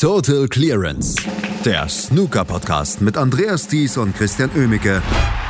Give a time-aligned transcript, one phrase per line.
[0.00, 1.14] Total Clearance,
[1.62, 5.02] der Snooker-Podcast mit Andreas Thies und Christian Oemicke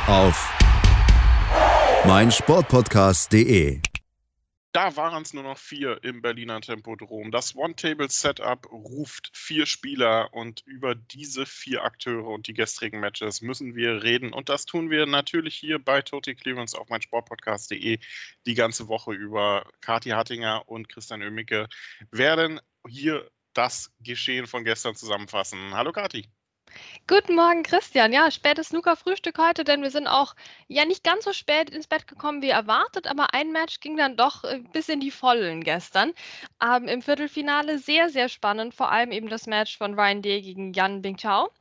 [0.07, 0.53] auf
[2.05, 3.79] meinsportpodcast.de.
[4.73, 7.31] Da waren es nur noch vier im Berliner Tempodrom.
[7.31, 13.73] Das One-Table-Setup ruft vier Spieler und über diese vier Akteure und die gestrigen Matches müssen
[13.77, 14.33] wir reden.
[14.33, 17.99] Und das tun wir natürlich hier bei Total Clearance auf meinsportpodcast.de
[18.45, 19.65] die ganze Woche über.
[19.79, 21.69] Kathi Hattinger und Christian Oemicke
[22.11, 25.73] werden hier das Geschehen von gestern zusammenfassen.
[25.73, 26.27] Hallo Kathi.
[27.07, 28.13] Guten Morgen, Christian.
[28.13, 30.35] Ja, spätes Snooker-Frühstück heute, denn wir sind auch
[30.67, 34.15] ja nicht ganz so spät ins Bett gekommen wie erwartet, aber ein Match ging dann
[34.15, 36.13] doch äh, bis in die Vollen gestern.
[36.63, 40.73] Ähm, Im Viertelfinale sehr, sehr spannend, vor allem eben das Match von Ryan Day gegen
[40.73, 41.51] Yan Bingchao.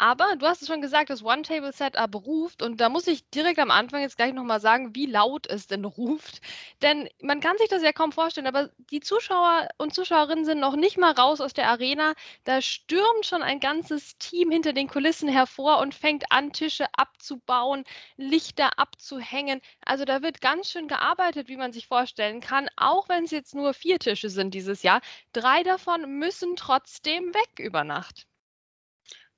[0.00, 3.72] Aber du hast es schon gesagt, das One-Table-Setup ruft und da muss ich direkt am
[3.72, 6.40] Anfang jetzt gleich nochmal sagen, wie laut es denn ruft.
[6.82, 10.76] Denn man kann sich das ja kaum vorstellen, aber die Zuschauer und Zuschauerinnen sind noch
[10.76, 12.14] nicht mal raus aus der Arena.
[12.44, 17.84] Da stürmt schon ein ganzes Team hinter den Kulissen hervor und fängt an, Tische abzubauen,
[18.16, 19.60] Lichter abzuhängen.
[19.84, 23.54] Also da wird ganz schön gearbeitet, wie man sich vorstellen kann, auch wenn es jetzt
[23.54, 25.00] nur vier Tische sind dieses Jahr.
[25.32, 28.27] Drei davon müssen trotzdem weg über Nacht.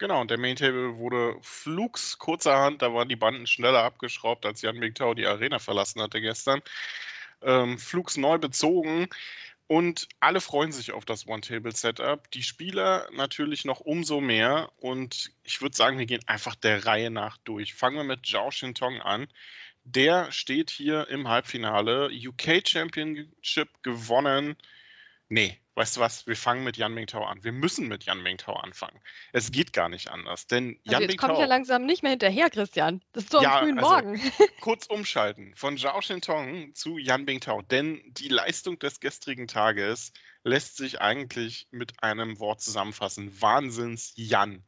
[0.00, 4.62] Genau, und der Main Table wurde flugs kurzerhand, da waren die Banden schneller abgeschraubt, als
[4.62, 6.62] Jan Mingtao die Arena verlassen hatte gestern.
[7.42, 9.08] Ähm, flugs neu bezogen
[9.66, 12.30] und alle freuen sich auf das One-Table-Setup.
[12.30, 17.10] Die Spieler natürlich noch umso mehr und ich würde sagen, wir gehen einfach der Reihe
[17.10, 17.74] nach durch.
[17.74, 19.28] Fangen wir mit Zhao Shintong an.
[19.84, 24.56] Der steht hier im Halbfinale, UK Championship gewonnen.
[25.32, 27.44] Nee, weißt du was, wir fangen mit Yan Mingtao an.
[27.44, 29.00] Wir müssen mit Yan Mingtao anfangen.
[29.32, 30.48] Es geht gar nicht anders.
[30.48, 31.28] Denn also Yan jetzt Mingtao.
[31.28, 33.00] kommt ja langsam nicht mehr hinterher, Christian.
[33.12, 34.20] Das ist doch ja, am frühen also, Morgen.
[34.60, 37.62] kurz umschalten von Zhao Shintong zu Yan Mingtao.
[37.62, 43.40] Denn die Leistung des gestrigen Tages lässt sich eigentlich mit einem Wort zusammenfassen.
[43.40, 44.64] Wahnsinns Yan.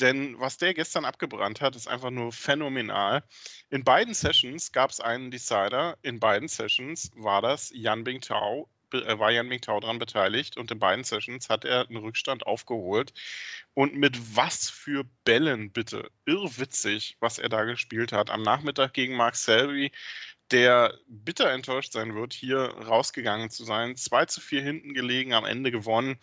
[0.00, 3.22] Denn was der gestern abgebrannt hat, ist einfach nur phänomenal.
[3.68, 5.98] In beiden Sessions gab es einen Decider.
[6.00, 11.04] In beiden Sessions war das Yan Bingtao war Jan Mingtao daran beteiligt und in beiden
[11.04, 13.12] Sessions hat er einen Rückstand aufgeholt.
[13.74, 16.10] Und mit was für Bällen bitte?
[16.26, 18.30] Irrwitzig, was er da gespielt hat.
[18.30, 19.92] Am Nachmittag gegen Mark Selby,
[20.50, 23.96] der bitter enttäuscht sein wird, hier rausgegangen zu sein.
[23.96, 26.18] 2 zu 4 hinten gelegen, am Ende gewonnen.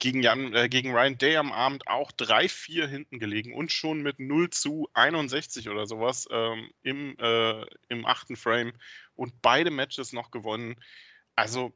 [0.00, 4.18] Gegen, Jan, äh, gegen Ryan Day am Abend auch 3-4 hinten gelegen und schon mit
[4.18, 8.72] 0 zu 61 oder sowas ähm, im, äh, im achten Frame
[9.14, 10.76] und beide Matches noch gewonnen.
[11.36, 11.72] Also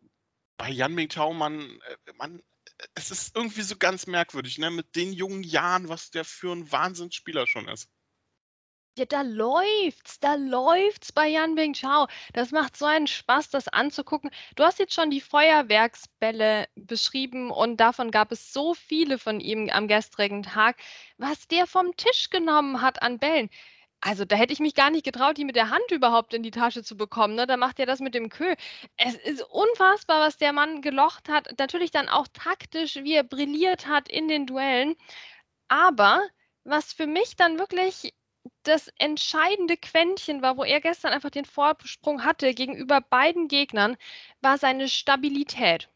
[0.59, 2.43] bei Jan Mingtao, man, äh, man,
[2.95, 4.71] es ist irgendwie so ganz merkwürdig, ne?
[4.71, 7.89] Mit den jungen Jahren, was der für ein Wahnsinnsspieler schon ist.
[8.99, 12.09] Ja, da läuft's, da läuft's bei Yan Bingchao.
[12.33, 14.31] Das macht so einen Spaß, das anzugucken.
[14.57, 19.71] Du hast jetzt schon die Feuerwerksbälle beschrieben und davon gab es so viele von ihm
[19.71, 20.79] am gestrigen Tag,
[21.17, 23.51] was der vom Tisch genommen hat an Bällen.
[24.00, 26.53] Also, da hätte ich mich gar nicht getraut, die mit der Hand überhaupt in die
[26.53, 27.47] Tasche zu bekommen, ne?
[27.47, 28.54] Da macht er das mit dem Kö.
[28.97, 31.59] Es ist unfassbar, was der Mann gelocht hat.
[31.59, 34.94] Natürlich dann auch taktisch, wie er brilliert hat in den Duellen.
[35.69, 36.22] Aber
[36.64, 38.14] was für mich dann wirklich
[38.62, 43.97] das entscheidende Quäntchen war, wo er gestern einfach den Vorsprung hatte gegenüber beiden Gegnern,
[44.41, 45.88] war seine Stabilität.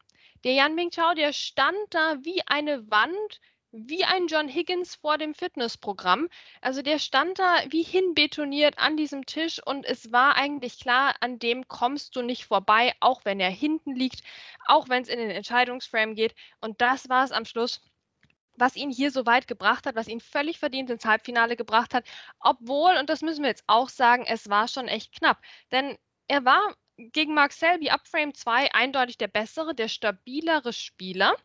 [0.43, 3.39] Der Yan Mingchao, der stand da wie eine Wand,
[3.73, 6.29] wie ein John Higgins vor dem Fitnessprogramm.
[6.61, 11.39] Also der stand da wie hinbetoniert an diesem Tisch und es war eigentlich klar, an
[11.39, 14.21] dem kommst du nicht vorbei, auch wenn er hinten liegt,
[14.67, 16.35] auch wenn es in den Entscheidungsframe geht.
[16.61, 17.81] Und das war es am Schluss
[18.55, 22.05] was ihn hier so weit gebracht hat, was ihn völlig verdient ins Halbfinale gebracht hat,
[22.39, 25.41] obwohl, und das müssen wir jetzt auch sagen, es war schon echt knapp.
[25.71, 25.97] Denn
[26.27, 26.61] er war
[26.97, 31.35] gegen Mark Selby ab Frame 2 eindeutig der bessere, der stabilere Spieler.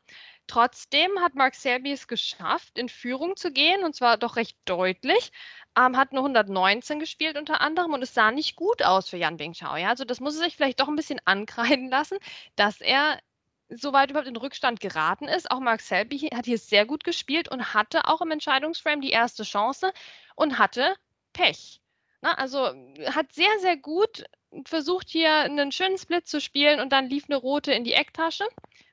[0.49, 5.31] Trotzdem hat Mark Selby es geschafft, in Führung zu gehen, und zwar doch recht deutlich.
[5.77, 9.37] Ähm, hat nur 119 gespielt unter anderem und es sah nicht gut aus für Jan
[9.37, 9.77] Bingchao.
[9.77, 9.91] Ja?
[9.91, 12.19] Also das muss er sich vielleicht doch ein bisschen ankreiden lassen,
[12.57, 13.21] dass er
[13.69, 15.51] so weit überhaupt in Rückstand geraten ist.
[15.51, 19.43] Auch Mark Selby hat hier sehr gut gespielt und hatte auch im Entscheidungsframe die erste
[19.43, 19.93] Chance
[20.35, 20.95] und hatte
[21.35, 21.83] Pech.
[22.23, 22.73] Na, also
[23.15, 24.25] hat sehr, sehr gut
[24.65, 28.45] versucht, hier einen schönen Split zu spielen und dann lief eine rote in die Ecktasche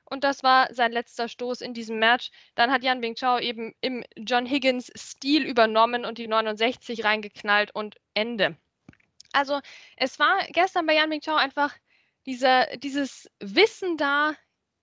[0.08, 2.30] und das war sein letzter Stoß in diesem Match.
[2.54, 7.96] Dann hat Yan Bingchao eben im John Higgins Stil übernommen und die 69 reingeknallt und
[8.14, 8.56] Ende.
[9.32, 9.60] Also
[9.96, 11.74] es war gestern bei Yan Bingchao einfach
[12.24, 14.34] dieser, dieses Wissen da,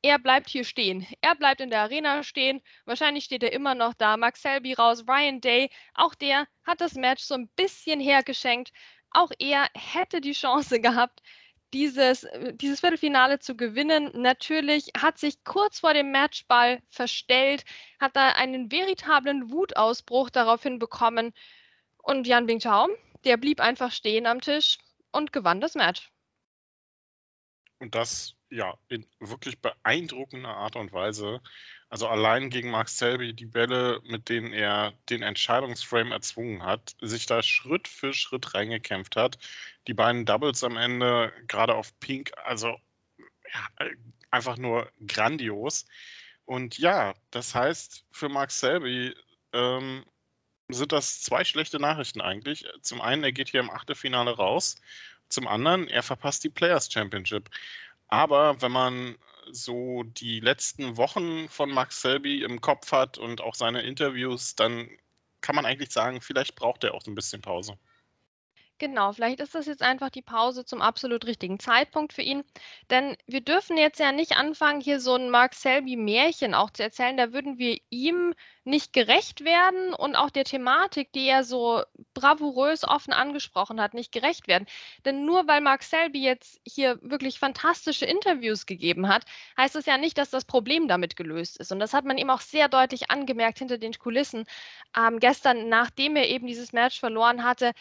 [0.06, 1.08] er bleibt hier stehen.
[1.22, 2.62] Er bleibt in der Arena stehen.
[2.86, 4.18] Wahrscheinlich steht er immer noch da.
[4.18, 8.74] Max Selby raus, Ryan Day, auch der hat das Match so ein bisschen hergeschenkt.
[9.12, 11.22] Auch er hätte die Chance gehabt,
[11.74, 14.12] dieses, äh, dieses Viertelfinale zu gewinnen.
[14.14, 17.66] Natürlich hat sich kurz vor dem Matchball verstellt,
[18.00, 21.34] hat da einen veritablen Wutausbruch daraufhin bekommen.
[21.98, 22.90] Und Jan Bingtao,
[23.24, 24.78] der blieb einfach stehen am Tisch
[25.12, 26.10] und gewann das Match.
[27.80, 31.42] Und das ja in wirklich beeindruckender Art und Weise.
[31.94, 37.28] Also allein gegen Mark Selby die Bälle, mit denen er den Entscheidungsframe erzwungen hat, sich
[37.28, 39.38] da Schritt für Schritt reingekämpft hat.
[39.86, 42.70] Die beiden Doubles am Ende, gerade auf Pink, also
[43.54, 43.88] ja,
[44.32, 45.86] einfach nur grandios.
[46.46, 49.14] Und ja, das heißt für Mark Selby
[49.52, 50.04] ähm,
[50.70, 52.66] sind das zwei schlechte Nachrichten eigentlich.
[52.82, 54.78] Zum einen, er geht hier im Achtelfinale raus.
[55.30, 57.52] Zum anderen, er verpasst die Players Championship.
[58.08, 59.16] Aber wenn man
[59.52, 64.90] so die letzten Wochen von Max Selby im Kopf hat und auch seine Interviews, dann
[65.42, 67.78] kann man eigentlich sagen, vielleicht braucht er auch ein bisschen Pause.
[68.80, 72.44] Genau, vielleicht ist das jetzt einfach die Pause zum absolut richtigen Zeitpunkt für ihn.
[72.90, 77.16] Denn wir dürfen jetzt ja nicht anfangen, hier so ein Mark Selby-Märchen auch zu erzählen.
[77.16, 78.34] Da würden wir ihm
[78.66, 81.84] nicht gerecht werden und auch der Thematik, die er so
[82.14, 84.66] bravourös offen angesprochen hat, nicht gerecht werden.
[85.06, 89.24] Denn nur weil Mark Selby jetzt hier wirklich fantastische Interviews gegeben hat,
[89.58, 91.72] heißt das ja nicht, dass das Problem damit gelöst ist.
[91.72, 94.46] Und das hat man ihm auch sehr deutlich angemerkt hinter den Kulissen.
[94.98, 97.72] Ähm, gestern, nachdem er eben dieses Match verloren hatte,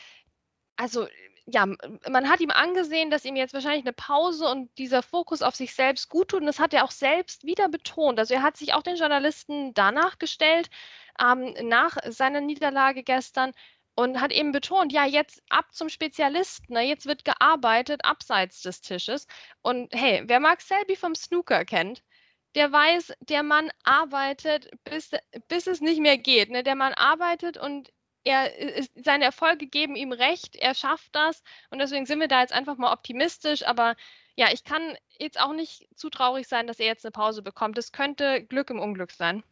[0.77, 1.07] also
[1.47, 5.57] ja, man hat ihm angesehen, dass ihm jetzt wahrscheinlich eine Pause und dieser Fokus auf
[5.57, 6.41] sich selbst gut tut.
[6.41, 8.19] Und das hat er auch selbst wieder betont.
[8.19, 10.71] Also er hat sich auch den Journalisten danach gestellt,
[11.21, 13.53] ähm, nach seiner Niederlage gestern
[13.95, 16.83] und hat eben betont, ja, jetzt ab zum Spezialisten, ne?
[16.83, 19.27] jetzt wird gearbeitet abseits des Tisches.
[19.63, 22.03] Und hey, wer Mark Selby vom Snooker kennt,
[22.55, 25.11] der weiß, der Mann arbeitet, bis,
[25.49, 26.51] bis es nicht mehr geht.
[26.51, 26.63] Ne?
[26.63, 27.93] Der Mann arbeitet und
[28.25, 32.41] er ist, seine Erfolge geben ihm recht, er schafft das und deswegen sind wir da
[32.41, 33.97] jetzt einfach mal optimistisch, aber
[34.37, 37.77] ja, ich kann jetzt auch nicht zu traurig sein, dass er jetzt eine Pause bekommt.
[37.79, 39.43] Es könnte Glück im Unglück sein.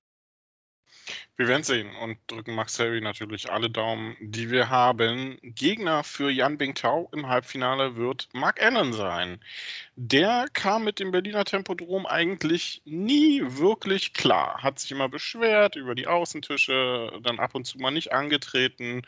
[1.37, 5.39] Wir werden sehen und drücken Max Harry natürlich alle Daumen, die wir haben.
[5.43, 9.41] Gegner für Jan Bingtao im Halbfinale wird Mark Allen sein.
[9.97, 14.63] Der kam mit dem Berliner Tempodrom eigentlich nie wirklich klar.
[14.63, 19.03] Hat sich immer beschwert über die Außentische, dann ab und zu mal nicht angetreten.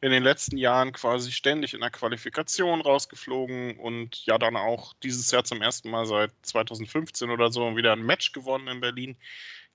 [0.00, 5.30] In den letzten Jahren quasi ständig in der Qualifikation rausgeflogen und ja dann auch dieses
[5.30, 9.16] Jahr zum ersten Mal seit 2015 oder so wieder ein Match gewonnen in Berlin.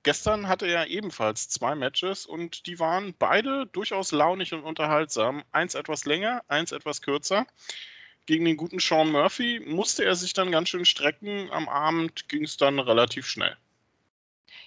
[0.03, 5.43] Gestern hatte er ebenfalls zwei Matches und die waren beide durchaus launig und unterhaltsam.
[5.51, 7.45] Eins etwas länger, eins etwas kürzer.
[8.25, 11.51] Gegen den guten Sean Murphy musste er sich dann ganz schön strecken.
[11.51, 13.55] Am Abend ging es dann relativ schnell.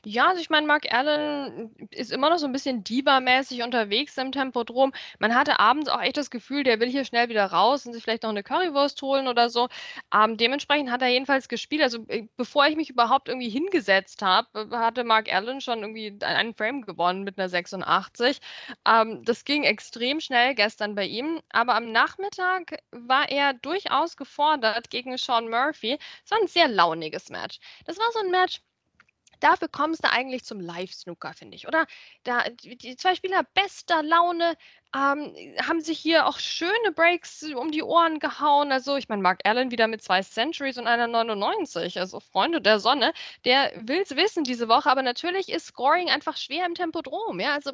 [0.07, 4.33] Ja, also ich meine, Mark Allen ist immer noch so ein bisschen Diva-mäßig unterwegs im
[4.33, 4.93] Tempodrom.
[5.19, 8.03] Man hatte abends auch echt das Gefühl, der will hier schnell wieder raus und sich
[8.03, 9.69] vielleicht noch eine Currywurst holen oder so.
[10.13, 11.83] Ähm, dementsprechend hat er jedenfalls gespielt.
[11.83, 16.55] Also äh, bevor ich mich überhaupt irgendwie hingesetzt habe, hatte Mark Allen schon irgendwie einen
[16.55, 18.41] Frame gewonnen mit einer 86.
[18.87, 21.41] Ähm, das ging extrem schnell gestern bei ihm.
[21.49, 25.99] Aber am Nachmittag war er durchaus gefordert gegen Sean Murphy.
[26.25, 27.59] Es war ein sehr launiges Match.
[27.87, 28.61] Das war so ein Match,
[29.45, 31.87] dafür kommst du eigentlich zum Live-Snooker, finde ich, oder?
[32.25, 34.57] Da, die zwei Spieler bester Laune,
[34.95, 38.71] ähm, haben sich hier auch schöne Breaks um die Ohren gehauen.
[38.71, 41.99] Also, ich meine, Mark Allen wieder mit zwei Centuries und einer 99.
[41.99, 43.13] Also, Freunde der Sonne,
[43.45, 44.89] der will es wissen diese Woche.
[44.89, 47.41] Aber natürlich ist Scoring einfach schwer im Tempodrom.
[47.41, 47.73] Ja, also,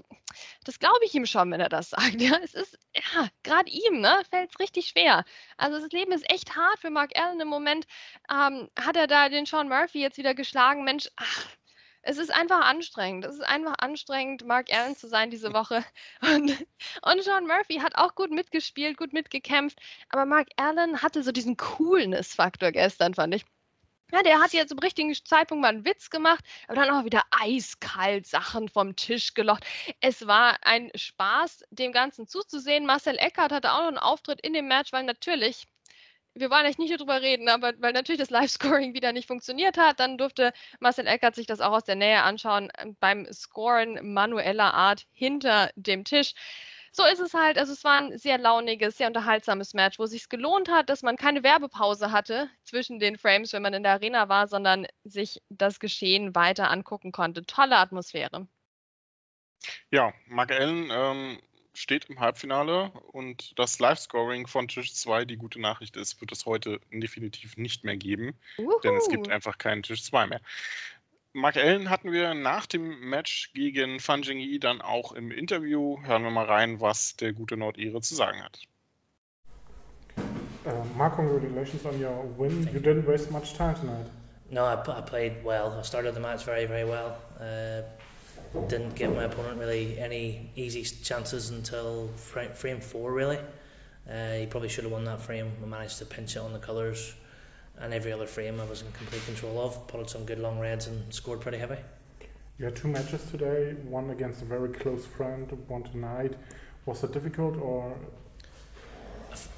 [0.64, 2.20] das glaube ich ihm schon, wenn er das sagt.
[2.20, 5.24] Ja, es ist, ja, gerade ihm, ne, fällt es richtig schwer.
[5.58, 7.86] Also, das Leben ist echt hart für Mark Allen im Moment.
[8.30, 10.84] Ähm, hat er da den Sean Murphy jetzt wieder geschlagen?
[10.84, 11.46] Mensch, ach,
[12.02, 13.24] es ist einfach anstrengend.
[13.24, 15.84] Es ist einfach anstrengend, Mark Allen zu sein diese Woche.
[16.22, 16.66] Und,
[17.02, 19.78] und Sean Murphy hat auch gut mitgespielt, gut mitgekämpft.
[20.08, 23.44] Aber Mark Allen hatte so diesen Coolness-Faktor gestern, fand ich.
[24.12, 27.22] Ja, der hat jetzt zum richtigen Zeitpunkt mal einen Witz gemacht, aber dann auch wieder
[27.30, 29.64] eiskalt Sachen vom Tisch gelocht.
[30.00, 32.86] Es war ein Spaß, dem Ganzen zuzusehen.
[32.86, 35.68] Marcel Eckert hatte auch noch einen Auftritt in dem Match, weil natürlich
[36.34, 40.00] wir wollen eigentlich nicht darüber reden, aber weil natürlich das Live-Scoring wieder nicht funktioniert hat,
[40.00, 44.74] dann durfte Marcel Eckert sich das auch aus der Nähe anschauen ähm, beim Scoren manueller
[44.74, 46.34] Art hinter dem Tisch.
[46.92, 47.56] So ist es halt.
[47.56, 51.02] Also es war ein sehr launiges, sehr unterhaltsames Match, wo es sich gelohnt hat, dass
[51.02, 55.40] man keine Werbepause hatte zwischen den Frames, wenn man in der Arena war, sondern sich
[55.50, 57.46] das Geschehen weiter angucken konnte.
[57.46, 58.48] Tolle Atmosphäre.
[59.90, 61.40] Ja, Mark Allen ähm,
[61.80, 66.46] steht im Halbfinale und das Live-Scoring von Tisch 2, die gute Nachricht ist, wird es
[66.46, 68.78] heute definitiv nicht mehr geben, Uhu.
[68.80, 70.40] denn es gibt einfach keinen Tisch 2 mehr.
[71.32, 75.98] Mark Allen hatten wir nach dem Match gegen Fan Jingyi dann auch im Interview.
[76.02, 78.58] Hören wir mal rein, was der gute Nordire zu sagen hat.
[80.66, 82.64] Uh, Mark, congratulations on your win.
[82.64, 84.06] Thank you didn't waste much time tonight.
[84.50, 85.78] No, I, I played well.
[85.78, 87.16] I started the match very, very well.
[87.38, 87.82] Uh,
[88.52, 93.38] didn't give my opponent really any easy chances until frame four, really.
[94.10, 95.52] Uh, he probably should have won that frame.
[95.62, 97.14] I managed to pinch it on the colours,
[97.78, 99.86] and every other frame I was in complete control of.
[99.86, 101.76] Put some good long reds and scored pretty heavy.
[102.58, 106.34] You had two matches today, one against a very close friend, one tonight.
[106.86, 107.96] Was it difficult or?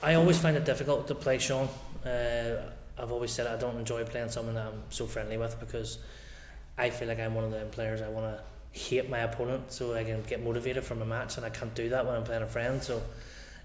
[0.03, 1.69] I always find it difficult to play Sean.
[2.05, 5.99] Uh, I've always said I don't enjoy playing someone that I'm so friendly with because
[6.77, 8.43] I feel like I'm one of the players I want to
[8.73, 11.91] hate my opponent so I can get motivated from a match, and I can't do
[11.91, 12.83] that when I'm playing a friend.
[12.83, 13.03] So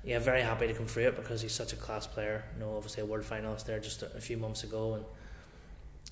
[0.04, 2.44] yeah, very happy to come through it because he's such a class player.
[2.54, 5.06] You know, obviously a world finalist there just a, few months ago, and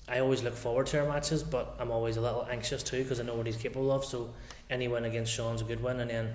[0.08, 3.20] I always look forward to our matches, but I'm always a little anxious too because
[3.20, 4.04] I know what he's capable of.
[4.04, 4.30] So
[4.70, 6.34] any win against Sean's a good win, and then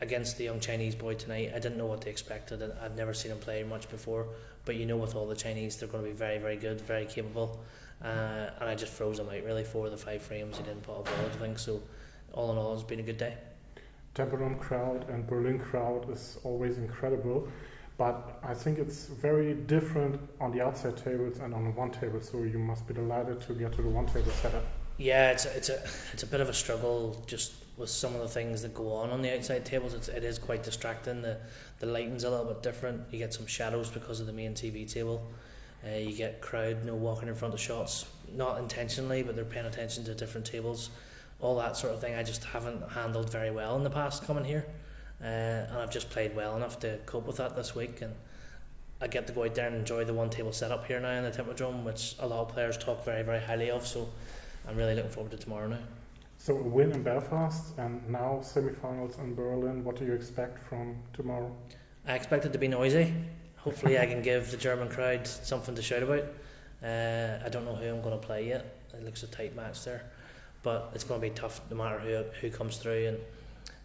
[0.00, 2.52] against the young Chinese boy tonight, I didn't know what to expect.
[2.52, 4.28] I've never seen him play much before,
[4.64, 7.06] but you know, with all the Chinese, they're going to be very, very good, very
[7.06, 7.58] capable.
[8.02, 9.64] Uh, and I just froze him out really.
[9.64, 11.58] Four of the five frames, he didn't put a ball, I think.
[11.58, 11.82] So,
[12.32, 13.36] all in all, it's been a good day.
[14.14, 17.48] Tempelhof crowd and Berlin crowd is always incredible,
[17.96, 22.20] but I think it's very different on the outside tables and on the one table.
[22.20, 24.64] So you must be delighted to get to the one table setup.
[24.96, 25.80] Yeah, it's a, it's a
[26.12, 29.10] it's a bit of a struggle just with some of the things that go on
[29.10, 29.94] on the outside tables.
[29.94, 31.22] It's, it is quite distracting.
[31.22, 31.38] The
[31.78, 33.02] the lighting's a little bit different.
[33.12, 35.22] You get some shadows because of the main TV table.
[35.86, 38.04] Uh, you get crowd you know, walking in front of shots,
[38.34, 40.90] not intentionally, but they're paying attention to different tables.
[41.40, 44.44] All that sort of thing I just haven't handled very well in the past coming
[44.44, 44.66] here.
[45.22, 48.02] Uh, and I've just played well enough to cope with that this week.
[48.02, 48.12] And
[49.00, 51.24] I get to go out there and enjoy the one table setup here now in
[51.24, 53.86] the Tempodrome, which a lot of players talk very, very highly of.
[53.86, 54.08] So
[54.68, 55.78] I'm really looking forward to tomorrow now.
[56.38, 59.84] So a win in Belfast and now semi-finals in Berlin.
[59.84, 61.54] What do you expect from tomorrow?
[62.06, 63.12] I expect it to be noisy
[63.68, 66.24] hopefully I can give the German crowd something to shout about.
[66.82, 68.64] Uh, I don't know who I'm going to play yet.
[68.94, 70.02] It looks a tight match there,
[70.62, 73.08] but it's going to be tough no matter who who comes through.
[73.08, 73.18] And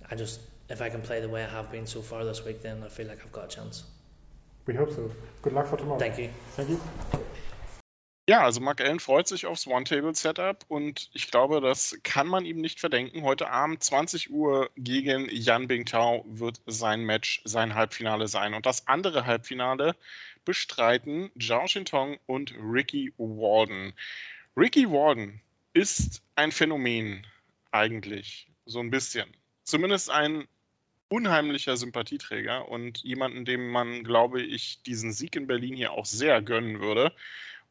[0.09, 2.61] I just if I can play the way I have been so far this week,
[2.61, 3.83] then I feel like I've got a chance.
[4.65, 5.11] We hope so.
[5.41, 5.99] Good luck for tomorrow.
[5.99, 6.29] Thank you.
[6.55, 6.79] Thank you.
[8.25, 12.61] Ja, also Mark Allen freut sich aufs One-Table-Setup und ich glaube, das kann man ihm
[12.61, 13.23] nicht verdenken.
[13.23, 18.53] Heute Abend 20 Uhr gegen Yan Bingtao wird sein Match, sein Halbfinale sein.
[18.53, 19.97] Und das andere Halbfinale
[20.45, 23.91] bestreiten Zhao Shintong und Ricky Walden.
[24.55, 25.41] Ricky Walden
[25.73, 27.27] ist ein Phänomen
[27.71, 29.29] eigentlich, so ein bisschen.
[29.63, 30.47] Zumindest ein
[31.09, 36.41] unheimlicher Sympathieträger und jemanden, dem man, glaube ich, diesen Sieg in Berlin hier auch sehr
[36.41, 37.13] gönnen würde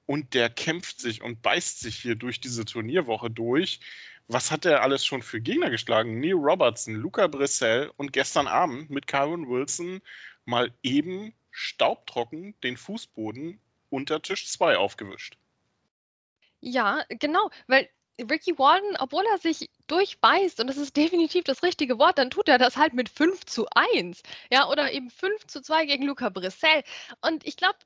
[0.06, 3.80] und der kämpft sich und beißt sich hier durch diese Turnierwoche durch.
[4.28, 6.21] Was hat er alles schon für Gegner geschlagen?
[6.21, 10.00] Neil Robertson, Luca Brissell und gestern Abend mit Kyron Wilson
[10.44, 15.37] mal eben staubtrocken den Fußboden unter Tisch 2 aufgewischt.
[16.61, 17.88] Ja, genau, weil
[18.21, 22.49] Ricky Walden, obwohl er sich durchbeißt, und das ist definitiv das richtige Wort, dann tut
[22.49, 24.23] er das halt mit 5 zu 1.
[24.50, 26.85] Ja, oder eben 5 zu 2 gegen Luca Brissell.
[27.21, 27.78] Und ich glaube,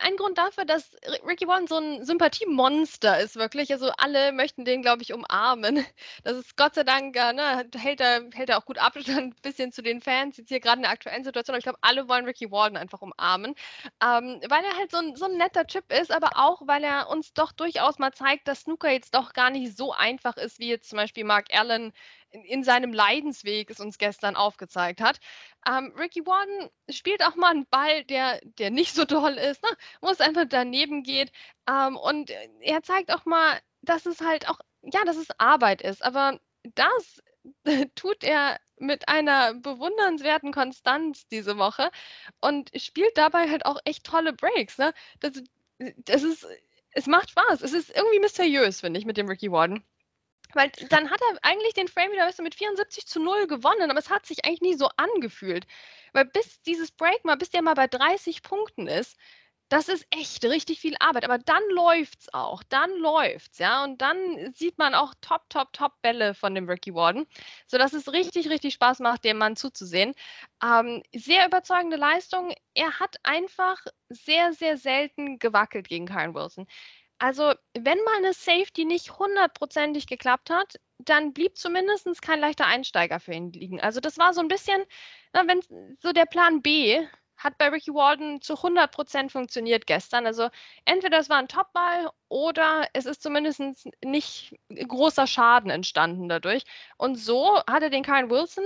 [0.00, 3.72] ein Grund dafür, dass Ricky Warren so ein Sympathiemonster ist, wirklich.
[3.72, 5.84] Also alle möchten den, glaube ich, umarmen.
[6.24, 9.42] Das ist Gott sei Dank, äh, ne, hält er, hält er auch gut Abstand ein
[9.42, 11.54] bisschen zu den Fans, jetzt hier gerade in der aktuellen Situation.
[11.54, 13.54] Aber ich glaube, alle wollen Ricky Warden einfach umarmen.
[14.02, 17.08] Ähm, weil er halt so ein, so ein netter Chip ist, aber auch, weil er
[17.08, 20.68] uns doch durchaus mal zeigt, dass Snooker jetzt doch gar nicht so einfach ist, wie
[20.68, 21.92] jetzt zum Beispiel Mark Allen
[22.30, 25.18] in seinem Leidensweg es uns gestern aufgezeigt hat.
[25.66, 29.70] Ähm, Ricky Warden spielt auch mal einen Ball, der, der nicht so toll ist, ne?
[30.00, 31.32] wo es einfach daneben geht.
[31.68, 32.30] Ähm, und
[32.60, 36.04] er zeigt auch mal, dass es halt auch, ja, dass es Arbeit ist.
[36.04, 36.38] Aber
[36.74, 37.22] das
[37.94, 41.90] tut er mit einer bewundernswerten Konstanz diese Woche
[42.40, 44.78] und spielt dabei halt auch echt tolle Breaks.
[44.78, 44.92] Ne?
[45.20, 45.42] Das,
[45.78, 46.46] das ist,
[46.90, 47.62] es macht Spaß.
[47.62, 49.84] Es ist irgendwie mysteriös, finde ich, mit dem Ricky Warden.
[50.54, 53.90] Weil dann hat er eigentlich den Frame wieder weißt du, mit 74 zu 0 gewonnen,
[53.90, 55.66] aber es hat sich eigentlich nie so angefühlt.
[56.12, 59.16] Weil bis dieses Break mal, bis der mal bei 30 Punkten ist,
[59.68, 61.24] das ist echt richtig viel Arbeit.
[61.24, 62.62] Aber dann läuft's auch.
[62.68, 63.82] Dann läuft's, ja.
[63.84, 67.26] Und dann sieht man auch top, top, top Bälle von dem Ricky Warden,
[67.66, 70.14] sodass es richtig, richtig Spaß macht, dem Mann zuzusehen.
[70.62, 72.54] Ähm, sehr überzeugende Leistung.
[72.74, 76.66] Er hat einfach sehr, sehr selten gewackelt gegen Karen Wilson.
[77.18, 83.20] Also, wenn mal eine Safety nicht hundertprozentig geklappt hat, dann blieb zumindest kein leichter Einsteiger
[83.20, 83.80] für ihn liegen.
[83.80, 84.84] Also, das war so ein bisschen,
[85.32, 85.60] na, wenn
[86.00, 87.06] so der Plan B
[87.36, 90.26] hat bei Ricky Walden zu 100% funktioniert gestern.
[90.26, 90.48] Also
[90.84, 93.60] entweder es war ein Topball oder es ist zumindest
[94.04, 96.64] nicht großer Schaden entstanden dadurch.
[96.96, 98.64] Und so hat er den Kyle Wilson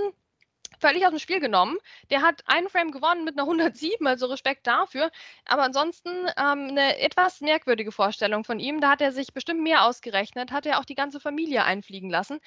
[0.81, 1.77] völlig aus dem Spiel genommen.
[2.09, 5.11] Der hat einen Frame gewonnen mit einer 107, also Respekt dafür.
[5.45, 8.81] Aber ansonsten ähm, eine etwas merkwürdige Vorstellung von ihm.
[8.81, 12.39] Da hat er sich bestimmt mehr ausgerechnet, hat er auch die ganze Familie einfliegen lassen.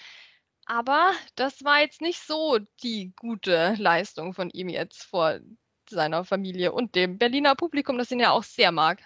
[0.67, 5.41] Aber das war jetzt nicht so die gute Leistung von ihm jetzt vor
[5.89, 9.03] seiner Familie und dem Berliner Publikum, das ihn ja auch sehr mag.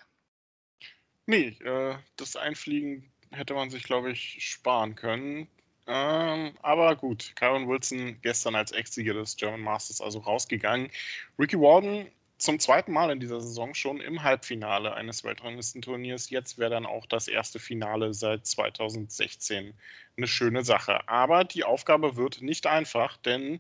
[1.27, 5.49] Nee, äh, das Einfliegen hätte man sich, glaube ich, sparen können.
[5.89, 10.91] Ähm, aber gut, Kyron Wilson gestern als Ex-Sieger des German Masters also rausgegangen.
[11.39, 16.29] Ricky Warden zum zweiten Mal in dieser Saison schon im Halbfinale eines Weltranglistenturniers.
[16.29, 19.73] Jetzt wäre dann auch das erste Finale seit 2016
[20.17, 21.09] eine schöne Sache.
[21.09, 23.59] Aber die Aufgabe wird nicht einfach, denn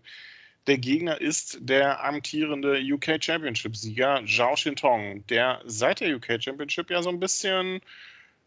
[0.66, 7.02] der Gegner ist der amtierende UK Championship-Sieger Zhao Shintong, der seit der UK Championship ja
[7.02, 7.80] so ein bisschen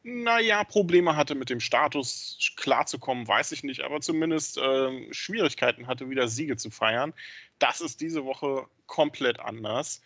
[0.03, 6.10] naja, Probleme hatte mit dem Status klarzukommen, weiß ich nicht, aber zumindest äh, Schwierigkeiten hatte,
[6.10, 7.13] wieder Siege zu feiern.
[7.60, 10.01] Das ist diese Woche komplett anders.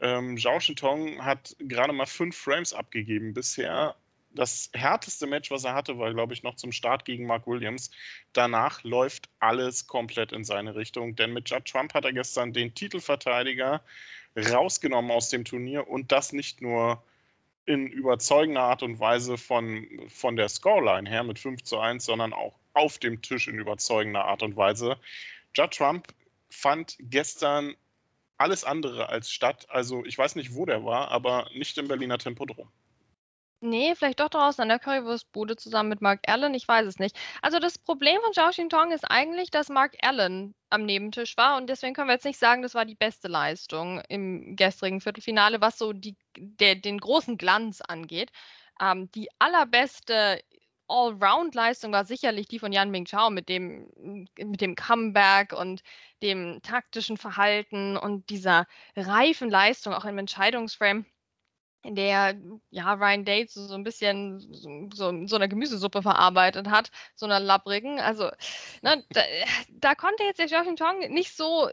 [0.00, 3.94] Ähm, Zhao Shintong hat gerade mal fünf Frames abgegeben bisher.
[4.32, 7.90] Das härteste Match, was er hatte, war, glaube ich, noch zum Start gegen Mark Williams.
[8.32, 12.74] Danach läuft alles komplett in seine Richtung, denn mit Judd Trump hat er gestern den
[12.74, 13.82] Titelverteidiger
[14.36, 17.02] rausgenommen aus dem Turnier und das nicht nur
[17.66, 22.32] in überzeugender Art und Weise von, von der Scoreline her mit 5 zu 1, sondern
[22.32, 24.96] auch auf dem Tisch in überzeugender Art und Weise.
[25.54, 26.06] Judd Trump
[26.48, 27.74] fand gestern
[28.38, 29.66] alles andere als statt.
[29.68, 32.68] Also ich weiß nicht, wo der war, aber nicht im Berliner Tempodrom.
[33.68, 37.16] Nee, vielleicht doch draußen an der Currywurstbude zusammen mit Mark Allen, ich weiß es nicht.
[37.42, 41.68] Also das Problem von Zhao Xintong ist eigentlich, dass Mark Allen am Nebentisch war und
[41.68, 45.78] deswegen können wir jetzt nicht sagen, das war die beste Leistung im gestrigen Viertelfinale, was
[45.78, 48.30] so die, der, den großen Glanz angeht.
[48.80, 50.40] Ähm, die allerbeste
[50.86, 53.90] Allround-Leistung war sicherlich die von Yan Ming Chao mit dem,
[54.38, 55.82] mit dem Comeback und
[56.22, 61.04] dem taktischen Verhalten und dieser reifen Leistung auch im Entscheidungsframe
[61.86, 62.36] in der
[62.70, 64.40] ja Ryan Dates so, ein bisschen
[64.92, 68.00] so, so, eine Gemüsesuppe verarbeitet hat, so einer labbrigen.
[68.00, 68.30] Also
[68.82, 69.22] ne, da,
[69.70, 71.68] da, konnte jetzt der Joachim Tong nicht so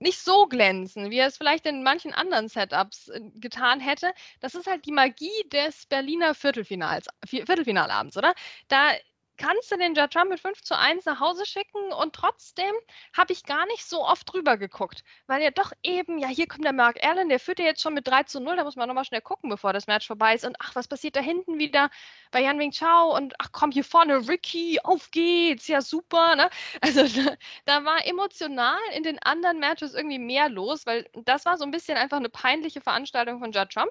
[0.00, 4.12] nicht so glänzen, wie er es vielleicht in manchen anderen Setups äh, getan hätte.
[4.40, 8.34] Das ist halt die Magie des Berliner Viertelfinals, Viertelfinalabends, oder?
[8.68, 8.92] Da
[9.36, 11.92] kannst du den Trump mit 5 zu 1 nach Hause schicken?
[11.92, 12.72] Und trotzdem
[13.16, 16.64] habe ich gar nicht so oft drüber geguckt, weil ja doch eben, ja, hier kommt
[16.64, 18.88] der Mark Allen, der führt ja jetzt schon mit 3 zu 0, da muss man
[18.88, 20.44] nochmal schnell gucken, bevor das Match vorbei ist.
[20.44, 21.90] Und ach, was passiert da hinten wieder
[22.30, 23.16] bei Yan Wing Chao?
[23.16, 26.50] Und ach komm, hier vorne Ricky, auf geht's, ja super, ne?
[26.80, 31.56] Also da, da war emotional in den anderen Matches irgendwie mehr los, weil das war
[31.56, 33.90] so ein bisschen einfach eine peinliche Veranstaltung von Judd Trump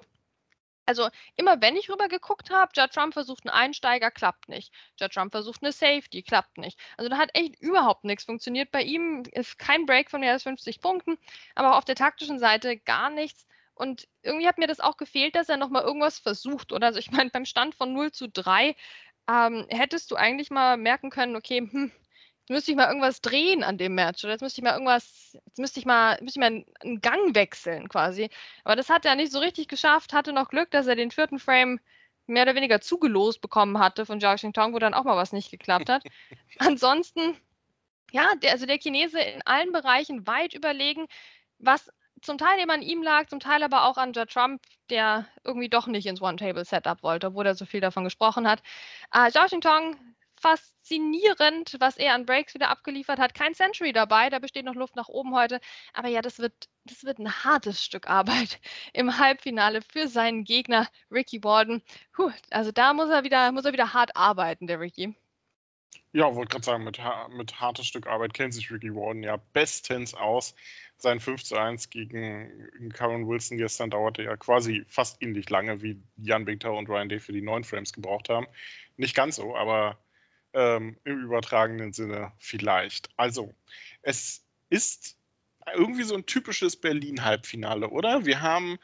[0.86, 4.72] also immer wenn ich rüber geguckt habe, Judd Trump versucht einen Einsteiger, klappt nicht.
[4.98, 6.78] Judd Trump versucht eine Safety, klappt nicht.
[6.96, 8.70] Also da hat echt überhaupt nichts funktioniert.
[8.70, 11.16] Bei ihm ist kein Break von mehr als 50 Punkten,
[11.54, 13.46] aber auch auf der taktischen Seite gar nichts.
[13.74, 16.72] Und irgendwie hat mir das auch gefehlt, dass er nochmal irgendwas versucht.
[16.72, 18.76] Oder also ich meine, beim Stand von 0 zu 3
[19.28, 21.90] ähm, hättest du eigentlich mal merken können, okay, hm,
[22.48, 25.58] müsste ich mal irgendwas drehen an dem Match oder jetzt müsste ich mal irgendwas, jetzt
[25.58, 28.28] müsste ich mal, müsste ich mal einen Gang wechseln quasi.
[28.64, 31.38] Aber das hat er nicht so richtig geschafft, hatte noch Glück, dass er den vierten
[31.38, 31.80] Frame
[32.26, 35.50] mehr oder weniger zugelost bekommen hatte von Zhao Tong, wo dann auch mal was nicht
[35.50, 36.04] geklappt hat.
[36.58, 37.36] Ansonsten,
[38.12, 41.06] ja, der, also der Chinese in allen Bereichen weit überlegen,
[41.58, 41.90] was
[42.22, 45.68] zum Teil eben an ihm lag, zum Teil aber auch an Ja Trump, der irgendwie
[45.68, 48.62] doch nicht ins One-Table-Setup wollte, obwohl er so viel davon gesprochen hat.
[49.12, 49.96] Äh, Zhao Tong
[50.84, 53.34] faszinierend, was er an Breaks wieder abgeliefert hat.
[53.34, 55.60] Kein Century dabei, da besteht noch Luft nach oben heute.
[55.94, 58.60] Aber ja, das wird, das wird ein hartes Stück Arbeit
[58.92, 61.82] im Halbfinale für seinen Gegner Ricky Warden.
[62.12, 65.14] Puh, also da muss er wieder, muss er wieder hart arbeiten, der Ricky.
[66.12, 70.14] Ja, wollte gerade sagen, mit, mit hartes Stück Arbeit kennt sich Ricky Warden ja bestens
[70.14, 70.54] aus.
[70.96, 76.00] Sein 5 zu 1 gegen Karen Wilson gestern dauerte ja quasi fast ähnlich lange, wie
[76.16, 78.46] Jan Bingtau und Ryan Day für die neun Frames gebraucht haben.
[78.96, 79.98] Nicht ganz so, aber
[80.54, 83.10] ähm, im übertragenen Sinne vielleicht.
[83.16, 83.52] Also,
[84.02, 85.16] es ist
[85.74, 88.24] irgendwie so ein typisches Berlin-Halbfinale, oder?
[88.24, 88.78] Wir haben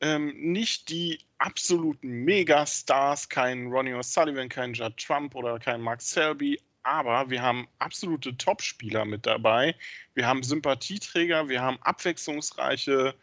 [0.00, 6.60] ähm, nicht die absoluten Megastars, keinen Ronnie O'Sullivan, keinen Judd Trump oder keinen Mark Selby,
[6.82, 9.74] aber wir haben absolute Topspieler mit dabei.
[10.14, 13.14] Wir haben Sympathieträger, wir haben abwechslungsreiche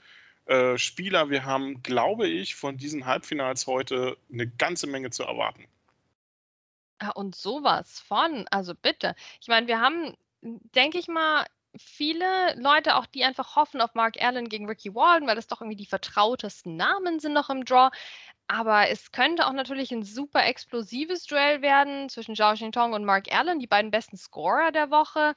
[0.46, 5.66] äh, Spieler, wir haben, glaube ich, von diesen Halbfinals heute eine ganze Menge zu erwarten.
[7.02, 9.16] Ja, und sowas von, also bitte.
[9.42, 11.46] Ich meine, wir haben, denke ich mal,
[11.78, 15.62] viele Leute auch, die einfach hoffen auf Mark Allen gegen Ricky Walden, weil das doch
[15.62, 17.92] irgendwie die vertrautesten Namen sind noch im Draw.
[18.50, 23.30] Aber es könnte auch natürlich ein super explosives Duell werden zwischen Zhao Xintong und Mark
[23.30, 25.36] Allen, die beiden besten Scorer der Woche.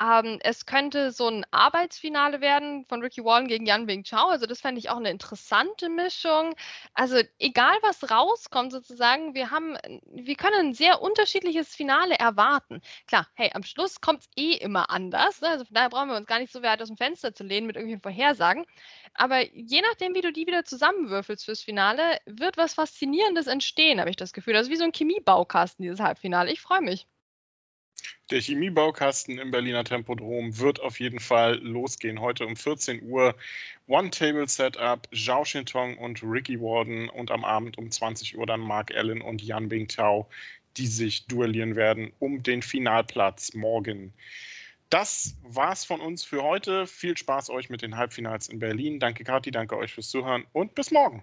[0.00, 4.28] Ähm, es könnte so ein Arbeitsfinale werden von Ricky Wallen gegen Yan Bing Chao.
[4.28, 6.54] Also das fände ich auch eine interessante Mischung.
[6.94, 9.76] Also egal was rauskommt sozusagen, wir haben,
[10.12, 12.80] wir können ein sehr unterschiedliches Finale erwarten.
[13.08, 15.40] Klar, hey, am Schluss kommt es eh immer anders.
[15.40, 15.48] Ne?
[15.48, 17.66] Also von daher brauchen wir uns gar nicht so weit aus dem Fenster zu lehnen
[17.66, 18.64] mit irgendwelchen Vorhersagen.
[19.14, 24.10] Aber je nachdem, wie du die wieder zusammenwürfelst fürs Finale, wird was Faszinierendes entstehen, habe
[24.10, 24.54] ich das Gefühl.
[24.54, 26.52] Das ist wie so ein Chemiebaukasten, dieses Halbfinale.
[26.52, 27.06] Ich freue mich.
[28.30, 32.20] Der Chemiebaukasten im Berliner Tempodrom wird auf jeden Fall losgehen.
[32.20, 33.34] Heute um 14 Uhr
[33.86, 39.20] One-Table-Setup, Zhao Shintong und Ricky Warden und am Abend um 20 Uhr dann Mark Allen
[39.20, 40.28] und Yan Bingtao,
[40.76, 44.12] die sich duellieren werden um den Finalplatz morgen.
[44.88, 46.86] Das war's von uns für heute.
[46.86, 48.98] Viel Spaß euch mit den Halbfinals in Berlin.
[48.98, 51.22] Danke, Kathi, danke euch fürs Zuhören und bis morgen.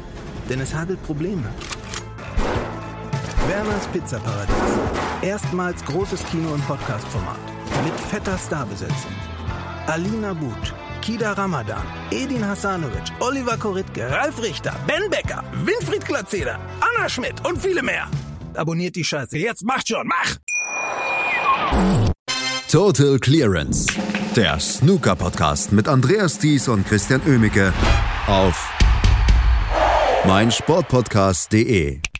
[0.51, 1.49] Denn es hagelt Probleme.
[3.47, 4.53] Werners Pizzaparadies.
[5.21, 7.39] Erstmals großes Kino- und Podcast-Format.
[7.85, 9.15] Mit fetter Starbesetzung.
[9.87, 17.07] Alina But, Kida Ramadan, Edin Hasanovic, Oliver Koritke, Ralf Richter, Ben Becker, Winfried Glatzeder, Anna
[17.07, 18.09] Schmidt und viele mehr.
[18.53, 19.37] Abonniert die Scheiße.
[19.37, 20.35] Jetzt macht schon, mach!
[22.69, 23.87] Total Clearance.
[24.35, 27.71] Der Snooker-Podcast mit Andreas Thies und Christian Ömicke
[28.27, 28.80] auf
[30.25, 32.10] meinsportpodcast.de.